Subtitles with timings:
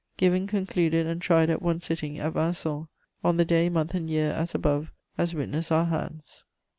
[0.17, 2.87] "Given, concluded, and tried at one sitting, at Vincennes,
[3.23, 6.43] on the day, month and year as above, as witness our hands."